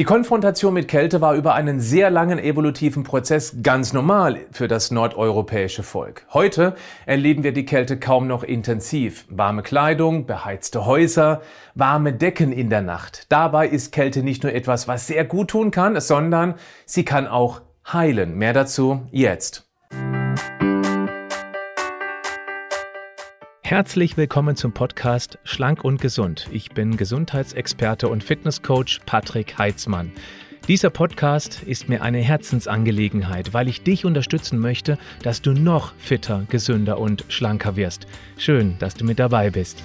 Die 0.00 0.06
Konfrontation 0.06 0.72
mit 0.72 0.88
Kälte 0.88 1.20
war 1.20 1.34
über 1.34 1.52
einen 1.52 1.78
sehr 1.78 2.08
langen 2.08 2.38
evolutiven 2.38 3.02
Prozess 3.02 3.56
ganz 3.62 3.92
normal 3.92 4.38
für 4.50 4.66
das 4.66 4.90
nordeuropäische 4.90 5.82
Volk. 5.82 6.24
Heute 6.32 6.74
erleben 7.04 7.44
wir 7.44 7.52
die 7.52 7.66
Kälte 7.66 7.98
kaum 7.98 8.26
noch 8.26 8.42
intensiv. 8.42 9.26
Warme 9.28 9.62
Kleidung, 9.62 10.24
beheizte 10.24 10.86
Häuser, 10.86 11.42
warme 11.74 12.14
Decken 12.14 12.50
in 12.50 12.70
der 12.70 12.80
Nacht. 12.80 13.26
Dabei 13.28 13.68
ist 13.68 13.92
Kälte 13.92 14.22
nicht 14.22 14.42
nur 14.42 14.54
etwas, 14.54 14.88
was 14.88 15.06
sehr 15.06 15.26
gut 15.26 15.48
tun 15.48 15.70
kann, 15.70 16.00
sondern 16.00 16.54
sie 16.86 17.04
kann 17.04 17.26
auch 17.26 17.60
heilen. 17.92 18.38
Mehr 18.38 18.54
dazu 18.54 19.02
jetzt. 19.10 19.69
Herzlich 23.70 24.16
willkommen 24.16 24.56
zum 24.56 24.72
Podcast 24.72 25.38
Schlank 25.44 25.84
und 25.84 26.00
Gesund. 26.00 26.48
Ich 26.50 26.70
bin 26.70 26.96
Gesundheitsexperte 26.96 28.08
und 28.08 28.24
Fitnesscoach 28.24 28.98
Patrick 29.06 29.58
Heitzmann. 29.58 30.10
Dieser 30.66 30.90
Podcast 30.90 31.62
ist 31.62 31.88
mir 31.88 32.02
eine 32.02 32.18
Herzensangelegenheit, 32.18 33.54
weil 33.54 33.68
ich 33.68 33.84
dich 33.84 34.04
unterstützen 34.04 34.58
möchte, 34.58 34.98
dass 35.22 35.40
du 35.40 35.52
noch 35.52 35.94
fitter, 35.98 36.46
gesünder 36.50 36.98
und 36.98 37.24
schlanker 37.28 37.76
wirst. 37.76 38.08
Schön, 38.38 38.74
dass 38.80 38.94
du 38.94 39.04
mit 39.04 39.20
dabei 39.20 39.50
bist. 39.50 39.84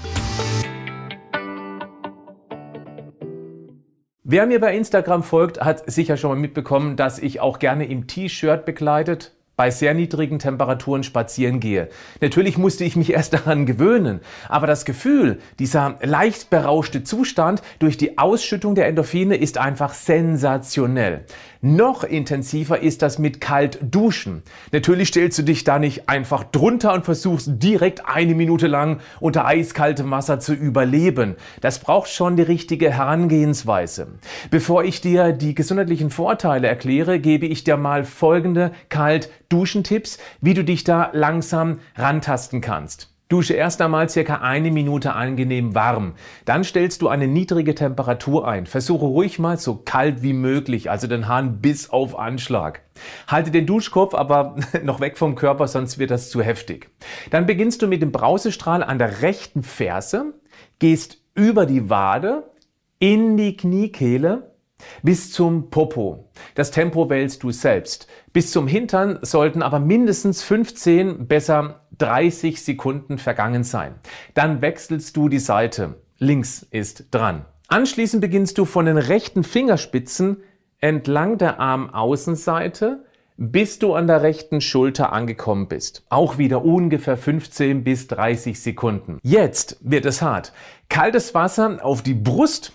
Wer 4.24 4.48
mir 4.48 4.60
bei 4.60 4.76
Instagram 4.76 5.22
folgt, 5.22 5.62
hat 5.62 5.88
sicher 5.92 6.18
schon 6.18 6.32
mal 6.32 6.40
mitbekommen, 6.40 6.96
dass 6.96 7.20
ich 7.20 7.40
auch 7.40 7.60
gerne 7.60 7.86
im 7.86 8.08
T-Shirt 8.08 8.66
bekleidet 8.66 9.35
bei 9.58 9.72
sehr 9.72 9.94
niedrigen 9.94 10.40
Temperaturen 10.40 11.04
spazieren 11.04 11.60
gehe. 11.60 11.90
Natürlich 12.22 12.58
musste 12.58 12.84
ich 12.84 12.96
mich 12.96 13.12
erst 13.14 13.34
daran 13.34 13.66
gewöhnen, 13.66 14.20
aber 14.50 14.68
das 14.68 14.86
Gefühl, 14.86 15.40
dieser 15.60 15.96
leicht 16.02 16.50
berauschte 16.50 17.04
Zustand 17.04 17.62
durch 17.80 17.98
die 17.98 18.18
Ausschüttung 18.18 18.76
der 18.76 18.88
Endorphine 18.88 19.36
ist 19.36 19.58
einfach 19.58 19.94
sensationell. 19.94 21.26
Noch 21.62 22.04
intensiver 22.04 22.80
ist 22.80 23.02
das 23.02 23.18
mit 23.18 23.42
kalt 23.42 23.80
duschen. 23.82 24.44
Natürlich 24.72 25.08
stellst 25.08 25.40
du 25.40 25.42
dich 25.42 25.64
da 25.64 25.80
nicht 25.80 26.08
einfach 26.08 26.44
drunter 26.44 26.94
und 26.94 27.06
versuchst 27.06 27.54
direkt 27.56 28.08
eine 28.08 28.36
Minute 28.36 28.68
lang 28.68 29.00
unter 29.20 29.48
eiskaltem 29.48 30.12
Wasser 30.12 30.40
zu 30.40 30.54
überleben. 30.54 31.36
Das 31.62 31.80
braucht 31.80 32.10
schon 32.10 32.36
die 32.36 32.44
richtige 32.44 32.92
Herangehensweise. 32.92 34.10
Bevor 34.52 34.84
ich 34.84 35.02
dir 35.02 35.32
die 35.32 35.56
gesundheitlichen 35.56 36.12
Vorteile 36.12 36.68
erkläre, 36.68 37.20
gebe 37.20 37.48
ich 37.48 37.64
dir 37.64 37.78
mal 37.78 38.04
folgende 38.04 38.72
kalt 38.90 39.32
Duschentipps, 39.56 40.18
wie 40.42 40.54
du 40.54 40.66
dich 40.66 40.84
da 40.84 41.12
langsam 41.14 41.80
rantasten 41.96 42.60
kannst. 42.60 43.16
Dusche 43.30 43.54
erst 43.54 43.82
einmal 43.82 44.10
circa 44.10 44.42
eine 44.42 44.70
Minute 44.70 45.14
angenehm 45.14 45.74
warm. 45.74 46.14
Dann 46.44 46.66
stellst 46.66 47.02
du 47.02 47.08
eine 47.08 47.28
niedrige 47.28 47.74
Temperatur 47.74 48.46
ein. 48.46 48.66
Versuche 48.66 49.06
ruhig 49.06 49.40
mal 49.40 49.58
so 49.58 49.78
kalt 49.78 50.22
wie 50.22 50.34
möglich, 50.34 50.92
also 50.92 51.08
den 51.08 51.30
Hahn 51.30 51.62
bis 51.62 51.90
auf 51.90 52.20
Anschlag. 52.20 52.82
Halte 53.28 53.50
den 53.50 53.66
Duschkopf 53.66 54.14
aber 54.14 54.58
noch 54.84 55.00
weg 55.00 55.18
vom 55.18 55.36
Körper, 55.36 55.70
sonst 55.70 56.00
wird 56.00 56.12
das 56.12 56.30
zu 56.30 56.42
heftig. 56.42 56.92
Dann 57.32 57.46
beginnst 57.46 57.82
du 57.82 57.88
mit 57.88 58.02
dem 58.02 58.12
Brausestrahl 58.12 58.84
an 58.84 59.00
der 59.00 59.22
rechten 59.22 59.64
Ferse, 59.64 60.34
gehst 60.80 61.20
über 61.34 61.66
die 61.66 61.90
Wade 61.90 62.52
in 63.00 63.38
die 63.38 63.56
Kniekehle 63.56 64.55
bis 65.04 65.32
zum 65.32 65.70
Popo. 65.70 66.30
Das 66.56 66.72
Tempo 66.72 67.10
wählst 67.10 67.44
du 67.44 67.52
selbst. 67.52 68.08
Bis 68.34 68.52
zum 68.52 68.68
Hintern 68.68 69.20
sollten 69.22 69.62
aber 69.62 69.80
mindestens 69.80 70.44
15, 70.44 71.28
besser 71.28 71.88
30 71.98 72.64
Sekunden 72.64 73.18
vergangen 73.18 73.64
sein. 73.64 73.96
Dann 74.34 74.62
wechselst 74.62 75.16
du 75.16 75.30
die 75.30 75.40
Seite. 75.40 76.02
Links 76.18 76.66
ist 76.70 77.06
dran. 77.12 77.46
Anschließend 77.68 78.22
beginnst 78.22 78.58
du 78.58 78.66
von 78.66 78.86
den 78.86 78.98
rechten 78.98 79.44
Fingerspitzen 79.44 80.38
entlang 80.80 81.38
der 81.38 81.60
Armaußenseite 81.60 83.06
bis 83.38 83.80
du 83.80 83.94
an 83.94 84.08
der 84.08 84.22
rechten 84.22 84.62
Schulter 84.62 85.12
angekommen 85.12 85.68
bist. 85.68 86.06
Auch 86.10 86.38
wieder 86.38 86.64
ungefähr 86.64 87.18
15 87.18 87.84
bis 87.84 88.08
30 88.08 88.60
Sekunden. 88.60 89.20
Jetzt 89.24 89.78
wird 89.82 90.06
es 90.06 90.22
hart. 90.22 90.54
Kaltes 90.90 91.34
Wasser 91.34 91.80
auf 91.84 92.02
die 92.02 92.14
Brust, 92.14 92.74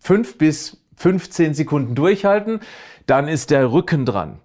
5 0.00 0.38
bis 0.38 0.77
15 0.98 1.54
Sekunden 1.54 1.94
durchhalten, 1.94 2.60
dann 3.06 3.28
ist 3.28 3.50
der 3.50 3.72
Rücken 3.72 4.04
dran. 4.04 4.40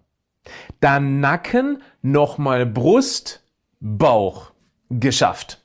Dann 0.79 1.19
Nacken, 1.19 1.81
nochmal 2.01 2.65
Brust, 2.65 3.43
Bauch. 3.79 4.51
Geschafft. 4.89 5.63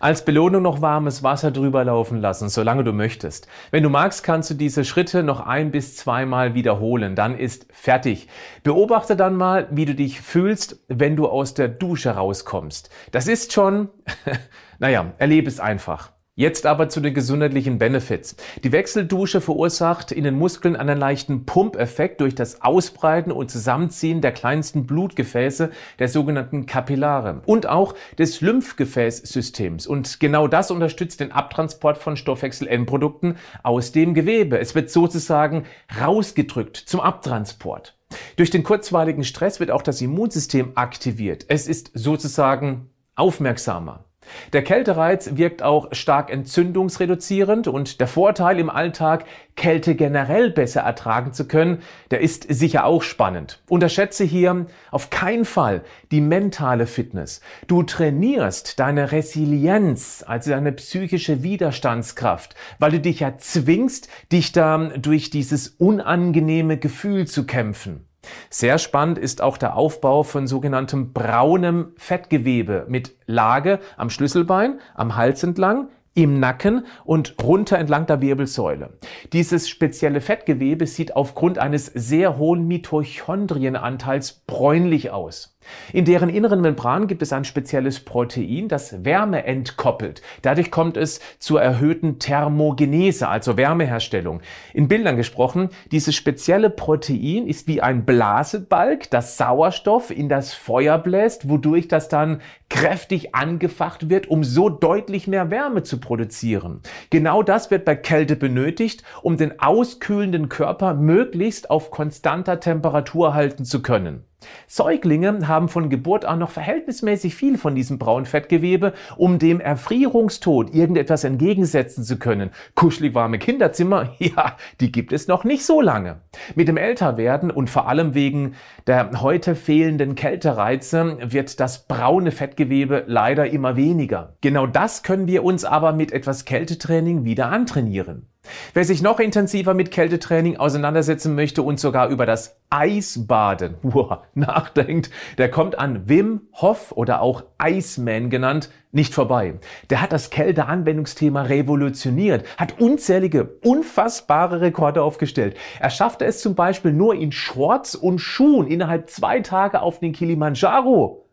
Als 0.00 0.24
Belohnung 0.24 0.62
noch 0.62 0.80
warmes 0.80 1.22
Wasser 1.22 1.50
drüber 1.50 1.84
laufen 1.84 2.18
lassen, 2.20 2.48
solange 2.48 2.82
du 2.82 2.92
möchtest. 2.92 3.46
Wenn 3.70 3.82
du 3.82 3.90
magst, 3.90 4.24
kannst 4.24 4.50
du 4.50 4.54
diese 4.54 4.84
Schritte 4.84 5.22
noch 5.22 5.40
ein 5.40 5.70
bis 5.70 5.96
zweimal 5.96 6.54
wiederholen. 6.54 7.14
Dann 7.14 7.38
ist 7.38 7.66
fertig. 7.72 8.28
Beobachte 8.64 9.14
dann 9.14 9.36
mal, 9.36 9.68
wie 9.70 9.84
du 9.84 9.94
dich 9.94 10.20
fühlst, 10.20 10.80
wenn 10.88 11.14
du 11.14 11.28
aus 11.28 11.54
der 11.54 11.68
Dusche 11.68 12.10
rauskommst. 12.10 12.90
Das 13.12 13.28
ist 13.28 13.52
schon, 13.52 13.90
naja, 14.78 15.12
erlebe 15.18 15.48
es 15.48 15.60
einfach. 15.60 16.12
Jetzt 16.40 16.64
aber 16.64 16.88
zu 16.88 17.02
den 17.02 17.12
gesundheitlichen 17.12 17.76
Benefits. 17.76 18.34
Die 18.64 18.72
Wechseldusche 18.72 19.42
verursacht 19.42 20.10
in 20.10 20.24
den 20.24 20.38
Muskeln 20.38 20.74
einen 20.74 20.96
leichten 20.96 21.44
Pumpeffekt 21.44 22.22
durch 22.22 22.34
das 22.34 22.62
Ausbreiten 22.62 23.30
und 23.30 23.50
Zusammenziehen 23.50 24.22
der 24.22 24.32
kleinsten 24.32 24.86
Blutgefäße, 24.86 25.68
der 25.98 26.08
sogenannten 26.08 26.64
Kapillare 26.64 27.42
und 27.44 27.66
auch 27.66 27.94
des 28.18 28.40
Lymphgefäßsystems. 28.40 29.86
Und 29.86 30.18
genau 30.18 30.48
das 30.48 30.70
unterstützt 30.70 31.20
den 31.20 31.30
Abtransport 31.30 31.98
von 31.98 32.16
Stoffwechsel-Endprodukten 32.16 33.36
aus 33.62 33.92
dem 33.92 34.14
Gewebe. 34.14 34.58
Es 34.58 34.74
wird 34.74 34.88
sozusagen 34.88 35.64
rausgedrückt 36.00 36.78
zum 36.78 37.00
Abtransport. 37.00 37.98
Durch 38.36 38.48
den 38.48 38.62
kurzweiligen 38.62 39.24
Stress 39.24 39.60
wird 39.60 39.70
auch 39.70 39.82
das 39.82 40.00
Immunsystem 40.00 40.72
aktiviert. 40.76 41.44
Es 41.48 41.68
ist 41.68 41.90
sozusagen 41.92 42.88
aufmerksamer. 43.14 44.06
Der 44.52 44.62
Kältereiz 44.62 45.30
wirkt 45.36 45.62
auch 45.62 45.88
stark 45.92 46.30
entzündungsreduzierend 46.30 47.68
und 47.68 48.00
der 48.00 48.06
Vorteil 48.06 48.58
im 48.58 48.70
Alltag, 48.70 49.24
Kälte 49.56 49.94
generell 49.94 50.50
besser 50.50 50.80
ertragen 50.80 51.32
zu 51.32 51.46
können, 51.46 51.82
der 52.10 52.20
ist 52.20 52.46
sicher 52.48 52.84
auch 52.86 53.02
spannend. 53.02 53.62
Unterschätze 53.68 54.24
hier 54.24 54.66
auf 54.90 55.10
keinen 55.10 55.44
Fall 55.44 55.82
die 56.10 56.22
mentale 56.22 56.86
Fitness. 56.86 57.40
Du 57.66 57.82
trainierst 57.82 58.80
deine 58.80 59.12
Resilienz, 59.12 60.24
also 60.26 60.50
deine 60.50 60.72
psychische 60.72 61.42
Widerstandskraft, 61.42 62.54
weil 62.78 62.92
du 62.92 63.00
dich 63.00 63.20
ja 63.20 63.36
zwingst, 63.36 64.08
dich 64.32 64.52
da 64.52 64.78
durch 64.78 65.30
dieses 65.30 65.68
unangenehme 65.68 66.78
Gefühl 66.78 67.26
zu 67.26 67.44
kämpfen. 67.44 68.06
Sehr 68.50 68.78
spannend 68.78 69.18
ist 69.18 69.42
auch 69.42 69.56
der 69.56 69.76
Aufbau 69.76 70.22
von 70.22 70.46
sogenanntem 70.46 71.12
braunem 71.12 71.92
Fettgewebe 71.96 72.86
mit 72.88 73.16
Lage 73.26 73.80
am 73.96 74.10
Schlüsselbein, 74.10 74.80
am 74.94 75.16
Hals 75.16 75.42
entlang, 75.42 75.88
im 76.14 76.40
Nacken 76.40 76.86
und 77.04 77.36
runter 77.42 77.78
entlang 77.78 78.06
der 78.06 78.20
Wirbelsäule. 78.20 78.98
Dieses 79.32 79.68
spezielle 79.68 80.20
Fettgewebe 80.20 80.86
sieht 80.86 81.14
aufgrund 81.14 81.58
eines 81.58 81.86
sehr 81.86 82.36
hohen 82.36 82.66
Mitochondrienanteils 82.66 84.42
bräunlich 84.46 85.12
aus. 85.12 85.56
In 85.92 86.04
deren 86.04 86.28
inneren 86.28 86.60
Membran 86.60 87.06
gibt 87.06 87.22
es 87.22 87.32
ein 87.32 87.44
spezielles 87.44 88.00
Protein, 88.00 88.68
das 88.68 89.04
Wärme 89.04 89.44
entkoppelt. 89.44 90.22
Dadurch 90.42 90.70
kommt 90.70 90.96
es 90.96 91.20
zur 91.38 91.60
erhöhten 91.60 92.18
Thermogenese, 92.18 93.28
also 93.28 93.56
Wärmeherstellung. 93.56 94.40
In 94.72 94.88
Bildern 94.88 95.16
gesprochen, 95.16 95.70
dieses 95.90 96.14
spezielle 96.14 96.70
Protein 96.70 97.46
ist 97.46 97.66
wie 97.66 97.82
ein 97.82 98.04
Blasebalg, 98.04 99.10
das 99.10 99.36
Sauerstoff 99.36 100.10
in 100.10 100.28
das 100.28 100.54
Feuer 100.54 100.98
bläst, 100.98 101.48
wodurch 101.48 101.88
das 101.88 102.08
dann 102.08 102.40
kräftig 102.68 103.34
angefacht 103.34 104.08
wird, 104.08 104.28
um 104.28 104.44
so 104.44 104.68
deutlich 104.68 105.26
mehr 105.26 105.50
Wärme 105.50 105.82
zu 105.82 105.98
produzieren. 105.98 106.82
Genau 107.10 107.42
das 107.42 107.70
wird 107.70 107.84
bei 107.84 107.96
Kälte 107.96 108.36
benötigt, 108.36 109.02
um 109.22 109.36
den 109.36 109.58
auskühlenden 109.58 110.48
Körper 110.48 110.94
möglichst 110.94 111.70
auf 111.70 111.90
konstanter 111.90 112.60
Temperatur 112.60 113.34
halten 113.34 113.64
zu 113.64 113.82
können. 113.82 114.29
Säuglinge 114.66 115.48
haben 115.48 115.68
von 115.68 115.90
Geburt 115.90 116.24
an 116.24 116.38
noch 116.38 116.50
verhältnismäßig 116.50 117.34
viel 117.34 117.58
von 117.58 117.74
diesem 117.74 117.98
braunen 117.98 118.26
Fettgewebe, 118.26 118.92
um 119.16 119.38
dem 119.38 119.60
Erfrierungstod 119.60 120.74
irgendetwas 120.74 121.24
entgegensetzen 121.24 122.04
zu 122.04 122.18
können. 122.18 122.50
Kuschelig 122.74 123.14
warme 123.14 123.38
Kinderzimmer, 123.38 124.14
ja, 124.18 124.56
die 124.80 124.92
gibt 124.92 125.12
es 125.12 125.28
noch 125.28 125.44
nicht 125.44 125.64
so 125.64 125.80
lange. 125.80 126.20
Mit 126.54 126.68
dem 126.68 126.76
Älterwerden 126.76 127.50
und 127.50 127.70
vor 127.70 127.88
allem 127.88 128.14
wegen 128.14 128.54
der 128.86 129.20
heute 129.20 129.54
fehlenden 129.54 130.14
Kältereize 130.14 131.18
wird 131.20 131.60
das 131.60 131.86
braune 131.86 132.30
Fettgewebe 132.30 133.04
leider 133.06 133.50
immer 133.50 133.76
weniger. 133.76 134.34
Genau 134.40 134.66
das 134.66 135.02
können 135.02 135.26
wir 135.26 135.44
uns 135.44 135.64
aber 135.64 135.92
mit 135.92 136.12
etwas 136.12 136.44
Kältetraining 136.44 137.24
wieder 137.24 137.50
antrainieren. 137.50 138.26
Wer 138.72 138.84
sich 138.84 139.02
noch 139.02 139.18
intensiver 139.18 139.74
mit 139.74 139.90
Kältetraining 139.90 140.56
auseinandersetzen 140.56 141.34
möchte 141.34 141.62
und 141.62 141.80
sogar 141.80 142.08
über 142.08 142.24
das 142.24 142.60
Eisbaden 142.70 143.74
wow, 143.82 144.18
nachdenkt, 144.34 145.10
der 145.38 145.50
kommt 145.50 145.78
an 145.78 146.08
Wim 146.08 146.42
Hof 146.54 146.92
oder 146.92 147.20
auch 147.20 147.44
Iceman 147.62 148.30
genannt 148.30 148.70
nicht 148.92 149.12
vorbei. 149.14 149.54
Der 149.88 150.00
hat 150.00 150.12
das 150.12 150.30
Kälteanwendungsthema 150.30 151.42
revolutioniert, 151.42 152.44
hat 152.56 152.80
unzählige, 152.80 153.58
unfassbare 153.64 154.60
Rekorde 154.60 155.02
aufgestellt. 155.02 155.56
Er 155.78 155.90
schaffte 155.90 156.24
es 156.24 156.40
zum 156.40 156.54
Beispiel 156.54 156.92
nur 156.92 157.14
in 157.14 157.32
Shorts 157.32 157.94
und 157.94 158.20
Schuhen 158.20 158.66
innerhalb 158.66 159.10
zwei 159.10 159.40
Tage 159.40 159.82
auf 159.82 160.00
den 160.00 160.12
Kilimanjaro. 160.12 161.26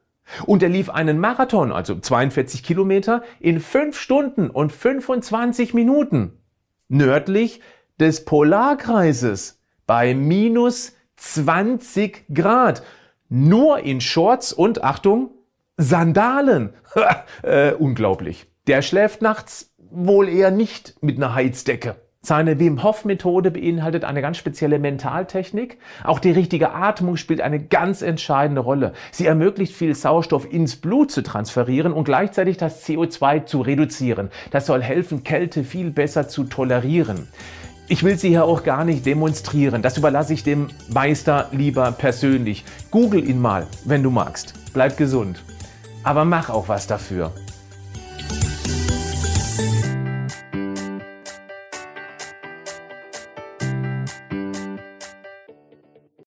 Und 0.45 0.61
er 0.61 0.69
lief 0.69 0.89
einen 0.89 1.19
Marathon, 1.19 1.71
also 1.71 1.95
42 1.95 2.61
Kilometer, 2.61 3.23
in 3.39 3.59
5 3.59 3.97
Stunden 3.97 4.49
und 4.49 4.73
25 4.73 5.73
Minuten 5.73 6.33
nördlich 6.89 7.61
des 7.99 8.25
Polarkreises 8.25 9.61
bei 9.85 10.13
minus 10.13 10.93
20 11.17 12.25
Grad. 12.33 12.83
Nur 13.29 13.79
in 13.79 14.01
Shorts 14.01 14.53
und 14.53 14.83
Achtung, 14.83 15.31
Sandalen. 15.77 16.73
äh, 17.43 17.73
unglaublich. 17.73 18.47
Der 18.67 18.81
schläft 18.81 19.21
nachts 19.21 19.73
wohl 19.77 20.29
eher 20.29 20.51
nicht 20.51 21.01
mit 21.01 21.17
einer 21.17 21.33
Heizdecke. 21.33 21.95
Seine 22.27 22.59
Wim 22.59 22.83
Hof 22.83 23.05
Methode 23.05 23.51
beinhaltet 23.51 24.03
eine 24.03 24.21
ganz 24.21 24.35
spezielle 24.35 24.79
Mentaltechnik. 24.79 25.77
Auch 26.03 26.19
die 26.19 26.31
richtige 26.31 26.73
Atmung 26.73 27.15
spielt 27.15 27.39
eine 27.39 27.57
ganz 27.57 28.01
entscheidende 28.01 28.59
Rolle. 28.59 28.91
Sie 29.11 29.25
ermöglicht 29.25 29.73
viel 29.73 29.95
Sauerstoff 29.95 30.45
ins 30.51 30.75
Blut 30.75 31.09
zu 31.09 31.23
transferieren 31.23 31.93
und 31.93 32.03
gleichzeitig 32.03 32.57
das 32.57 32.85
CO2 32.85 33.45
zu 33.45 33.61
reduzieren. 33.61 34.29
Das 34.51 34.65
soll 34.65 34.83
helfen, 34.83 35.23
Kälte 35.23 35.63
viel 35.63 35.89
besser 35.89 36.27
zu 36.27 36.43
tolerieren. 36.43 37.29
Ich 37.87 38.03
will 38.03 38.17
sie 38.17 38.27
hier 38.27 38.43
auch 38.43 38.63
gar 38.65 38.83
nicht 38.83 39.05
demonstrieren. 39.05 39.81
Das 39.81 39.97
überlasse 39.97 40.33
ich 40.33 40.43
dem 40.43 40.67
Meister 40.89 41.47
lieber 41.53 41.93
persönlich. 41.93 42.65
Google 42.91 43.23
ihn 43.23 43.39
mal, 43.39 43.67
wenn 43.85 44.03
du 44.03 44.11
magst. 44.11 44.53
Bleib 44.73 44.97
gesund. 44.97 45.45
Aber 46.03 46.25
mach 46.25 46.49
auch 46.49 46.67
was 46.67 46.87
dafür. 46.87 47.31